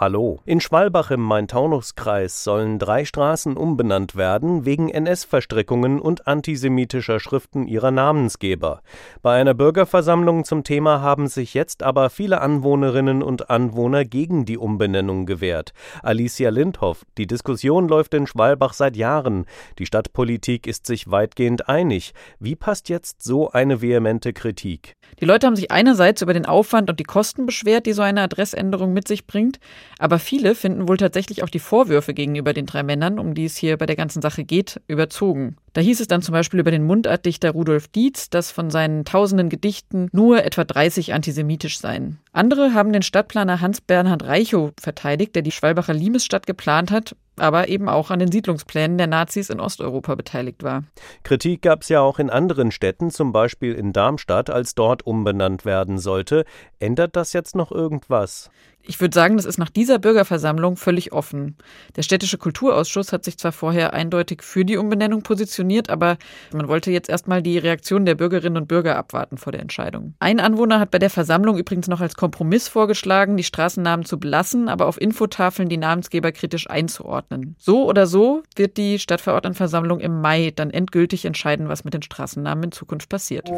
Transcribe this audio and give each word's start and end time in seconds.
Hallo. 0.00 0.40
In 0.46 0.62
Schwalbach 0.62 1.10
im 1.10 1.20
Main-Taunus-Kreis 1.20 2.42
sollen 2.42 2.78
drei 2.78 3.04
Straßen 3.04 3.54
umbenannt 3.54 4.16
werden 4.16 4.64
wegen 4.64 4.88
NS-Verstrickungen 4.88 6.00
und 6.00 6.26
antisemitischer 6.26 7.20
Schriften 7.20 7.66
ihrer 7.66 7.90
Namensgeber. 7.90 8.80
Bei 9.20 9.38
einer 9.38 9.52
Bürgerversammlung 9.52 10.44
zum 10.44 10.64
Thema 10.64 11.02
haben 11.02 11.26
sich 11.26 11.52
jetzt 11.52 11.82
aber 11.82 12.08
viele 12.08 12.40
Anwohnerinnen 12.40 13.22
und 13.22 13.50
Anwohner 13.50 14.06
gegen 14.06 14.46
die 14.46 14.56
Umbenennung 14.56 15.26
gewehrt. 15.26 15.74
Alicia 16.02 16.48
Lindhoff, 16.48 17.04
die 17.18 17.26
Diskussion 17.26 17.86
läuft 17.86 18.14
in 18.14 18.26
Schwalbach 18.26 18.72
seit 18.72 18.96
Jahren. 18.96 19.44
Die 19.78 19.84
Stadtpolitik 19.84 20.66
ist 20.66 20.86
sich 20.86 21.10
weitgehend 21.10 21.68
einig. 21.68 22.14
Wie 22.38 22.56
passt 22.56 22.88
jetzt 22.88 23.22
so 23.22 23.50
eine 23.50 23.82
vehemente 23.82 24.32
Kritik? 24.32 24.96
Die 25.20 25.26
Leute 25.26 25.46
haben 25.46 25.56
sich 25.56 25.70
einerseits 25.70 26.22
über 26.22 26.32
den 26.32 26.46
Aufwand 26.46 26.88
und 26.88 26.98
die 26.98 27.04
Kosten 27.04 27.44
beschwert, 27.44 27.84
die 27.84 27.92
so 27.92 28.00
eine 28.00 28.22
Adressänderung 28.22 28.94
mit 28.94 29.06
sich 29.06 29.26
bringt. 29.26 29.58
Aber 29.98 30.18
viele 30.18 30.54
finden 30.54 30.88
wohl 30.88 30.96
tatsächlich 30.96 31.42
auch 31.42 31.48
die 31.48 31.58
Vorwürfe 31.58 32.14
gegenüber 32.14 32.52
den 32.52 32.66
drei 32.66 32.82
Männern, 32.82 33.18
um 33.18 33.34
die 33.34 33.44
es 33.44 33.56
hier 33.56 33.76
bei 33.76 33.86
der 33.86 33.96
ganzen 33.96 34.22
Sache 34.22 34.44
geht, 34.44 34.80
überzogen. 34.88 35.56
Da 35.72 35.80
hieß 35.80 36.00
es 36.00 36.08
dann 36.08 36.22
zum 36.22 36.32
Beispiel 36.32 36.60
über 36.60 36.70
den 36.70 36.84
Mundartdichter 36.84 37.52
Rudolf 37.52 37.88
Dietz, 37.88 38.28
dass 38.30 38.50
von 38.50 38.70
seinen 38.70 39.04
tausenden 39.04 39.48
Gedichten 39.48 40.08
nur 40.12 40.44
etwa 40.44 40.64
30 40.64 41.14
antisemitisch 41.14 41.78
seien. 41.78 42.18
Andere 42.32 42.74
haben 42.74 42.92
den 42.92 43.02
Stadtplaner 43.02 43.60
Hans-Bernhard 43.60 44.24
Reichow 44.24 44.72
verteidigt, 44.80 45.34
der 45.34 45.42
die 45.42 45.52
Schwalbacher 45.52 45.94
Limesstadt 45.94 46.46
geplant 46.46 46.90
hat, 46.90 47.14
aber 47.36 47.68
eben 47.68 47.88
auch 47.88 48.10
an 48.10 48.18
den 48.18 48.30
Siedlungsplänen 48.30 48.98
der 48.98 49.06
Nazis 49.06 49.50
in 49.50 49.60
Osteuropa 49.60 50.14
beteiligt 50.14 50.62
war. 50.62 50.84
Kritik 51.22 51.62
gab 51.62 51.82
es 51.82 51.88
ja 51.88 52.00
auch 52.00 52.18
in 52.18 52.30
anderen 52.30 52.70
Städten, 52.70 53.10
zum 53.10 53.32
Beispiel 53.32 53.74
in 53.74 53.92
Darmstadt, 53.92 54.50
als 54.50 54.74
dort 54.74 55.06
umbenannt 55.06 55.64
werden 55.64 55.98
sollte. 55.98 56.44
Ändert 56.78 57.16
das 57.16 57.32
jetzt 57.32 57.56
noch 57.56 57.72
irgendwas? 57.72 58.50
Ich 58.82 59.00
würde 59.00 59.14
sagen, 59.14 59.36
das 59.36 59.44
ist 59.46 59.58
nach 59.58 59.70
dieser 59.70 59.98
Bürgerversammlung 59.98 60.76
völlig 60.76 61.12
offen. 61.12 61.56
Der 61.96 62.02
städtische 62.02 62.38
Kulturausschuss 62.38 63.12
hat 63.12 63.24
sich 63.24 63.38
zwar 63.38 63.52
vorher 63.52 63.92
eindeutig 63.92 64.42
für 64.42 64.64
die 64.64 64.76
Umbenennung 64.76 65.22
positioniert, 65.22 65.90
aber 65.90 66.16
man 66.52 66.66
wollte 66.68 66.90
jetzt 66.90 67.08
erstmal 67.08 67.42
die 67.42 67.58
Reaktion 67.58 68.06
der 68.06 68.14
Bürgerinnen 68.14 68.56
und 68.56 68.68
Bürger 68.68 68.96
abwarten 68.96 69.36
vor 69.36 69.52
der 69.52 69.60
Entscheidung. 69.60 70.14
Ein 70.18 70.40
Anwohner 70.40 70.80
hat 70.80 70.90
bei 70.90 70.98
der 70.98 71.10
Versammlung 71.10 71.58
übrigens 71.58 71.88
noch 71.88 72.00
als 72.00 72.16
Kompromiss 72.16 72.68
vorgeschlagen, 72.68 73.36
die 73.36 73.44
Straßennamen 73.44 74.06
zu 74.06 74.18
belassen, 74.18 74.68
aber 74.68 74.86
auf 74.86 75.00
Infotafeln 75.00 75.68
die 75.68 75.76
Namensgeber 75.76 76.32
kritisch 76.32 76.68
einzuordnen. 76.70 77.56
So 77.58 77.86
oder 77.86 78.06
so 78.06 78.42
wird 78.56 78.76
die 78.76 78.98
Stadtverordnetenversammlung 78.98 80.00
im 80.00 80.20
Mai 80.20 80.52
dann 80.54 80.70
endgültig 80.70 81.24
entscheiden, 81.24 81.68
was 81.68 81.84
mit 81.84 81.94
den 81.94 82.02
Straßennamen 82.02 82.64
in 82.64 82.72
Zukunft 82.72 83.08
passiert 83.08 83.50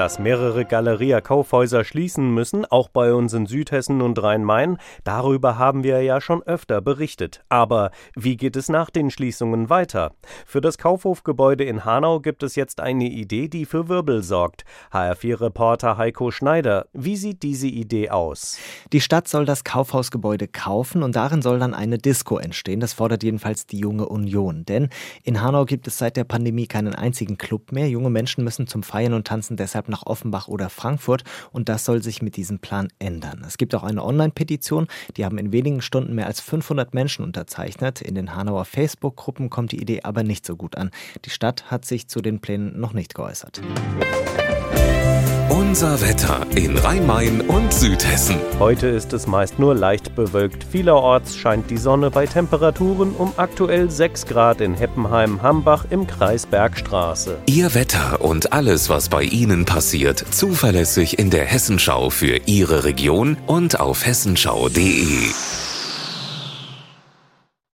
dass 0.00 0.18
mehrere 0.18 0.64
Galeria-Kaufhäuser 0.64 1.84
schließen 1.84 2.32
müssen, 2.32 2.64
auch 2.64 2.88
bei 2.88 3.12
uns 3.12 3.34
in 3.34 3.44
Südhessen 3.44 4.00
und 4.00 4.22
Rhein-Main, 4.22 4.78
darüber 5.04 5.58
haben 5.58 5.84
wir 5.84 6.00
ja 6.00 6.22
schon 6.22 6.42
öfter 6.42 6.80
berichtet. 6.80 7.44
Aber 7.50 7.90
wie 8.16 8.38
geht 8.38 8.56
es 8.56 8.70
nach 8.70 8.88
den 8.88 9.10
Schließungen 9.10 9.68
weiter? 9.68 10.12
Für 10.46 10.62
das 10.62 10.78
Kaufhofgebäude 10.78 11.64
in 11.64 11.84
Hanau 11.84 12.18
gibt 12.18 12.42
es 12.42 12.56
jetzt 12.56 12.80
eine 12.80 13.10
Idee, 13.10 13.48
die 13.48 13.66
für 13.66 13.90
Wirbel 13.90 14.22
sorgt. 14.22 14.64
HR4-Reporter 14.90 15.98
Heiko 15.98 16.30
Schneider, 16.30 16.86
wie 16.94 17.16
sieht 17.16 17.42
diese 17.42 17.68
Idee 17.68 18.08
aus? 18.08 18.56
Die 18.94 19.02
Stadt 19.02 19.28
soll 19.28 19.44
das 19.44 19.64
Kaufhausgebäude 19.64 20.48
kaufen 20.48 21.02
und 21.02 21.14
darin 21.14 21.42
soll 21.42 21.58
dann 21.58 21.74
eine 21.74 21.98
Disco 21.98 22.38
entstehen. 22.38 22.80
Das 22.80 22.94
fordert 22.94 23.22
jedenfalls 23.22 23.66
die 23.66 23.80
Junge 23.80 24.08
Union. 24.08 24.64
Denn 24.64 24.88
in 25.24 25.42
Hanau 25.42 25.66
gibt 25.66 25.86
es 25.86 25.98
seit 25.98 26.16
der 26.16 26.24
Pandemie 26.24 26.66
keinen 26.66 26.94
einzigen 26.94 27.36
Club 27.36 27.70
mehr. 27.70 27.86
Junge 27.90 28.08
Menschen 28.08 28.44
müssen 28.44 28.66
zum 28.66 28.82
Feiern 28.82 29.12
und 29.12 29.26
Tanzen 29.26 29.58
deshalb 29.58 29.89
nach 29.90 30.06
Offenbach 30.06 30.48
oder 30.48 30.70
Frankfurt 30.70 31.24
und 31.52 31.68
das 31.68 31.84
soll 31.84 32.02
sich 32.02 32.22
mit 32.22 32.36
diesem 32.36 32.58
Plan 32.58 32.88
ändern. 32.98 33.44
Es 33.46 33.58
gibt 33.58 33.74
auch 33.74 33.82
eine 33.82 34.04
Online-Petition, 34.04 34.86
die 35.16 35.24
haben 35.24 35.38
in 35.38 35.52
wenigen 35.52 35.82
Stunden 35.82 36.14
mehr 36.14 36.26
als 36.26 36.40
500 36.40 36.94
Menschen 36.94 37.24
unterzeichnet. 37.24 38.00
In 38.00 38.14
den 38.14 38.34
Hanauer 38.34 38.64
Facebook-Gruppen 38.64 39.50
kommt 39.50 39.72
die 39.72 39.80
Idee 39.80 40.00
aber 40.02 40.22
nicht 40.22 40.46
so 40.46 40.56
gut 40.56 40.76
an. 40.76 40.90
Die 41.24 41.30
Stadt 41.30 41.70
hat 41.70 41.84
sich 41.84 42.08
zu 42.08 42.20
den 42.20 42.40
Plänen 42.40 42.80
noch 42.80 42.92
nicht 42.92 43.14
geäußert. 43.14 43.60
Unser 45.70 46.00
Wetter 46.00 46.44
in 46.56 46.76
Rhein-Main 46.76 47.42
und 47.42 47.72
Südhessen. 47.72 48.34
Heute 48.58 48.88
ist 48.88 49.12
es 49.12 49.28
meist 49.28 49.60
nur 49.60 49.72
leicht 49.72 50.16
bewölkt. 50.16 50.64
Vielerorts 50.64 51.36
scheint 51.36 51.70
die 51.70 51.76
Sonne 51.76 52.10
bei 52.10 52.26
Temperaturen 52.26 53.12
um 53.12 53.32
aktuell 53.36 53.88
6 53.88 54.26
Grad 54.26 54.60
in 54.60 54.74
Heppenheim-Hambach 54.74 55.84
im 55.90 56.08
Kreis 56.08 56.44
Bergstraße. 56.44 57.38
Ihr 57.46 57.72
Wetter 57.72 58.20
und 58.20 58.52
alles, 58.52 58.88
was 58.88 59.08
bei 59.08 59.22
Ihnen 59.22 59.64
passiert, 59.64 60.18
zuverlässig 60.32 61.20
in 61.20 61.30
der 61.30 61.44
Hessenschau 61.44 62.10
für 62.10 62.40
Ihre 62.46 62.82
Region 62.82 63.36
und 63.46 63.78
auf 63.78 64.04
hessenschau.de. 64.04 65.28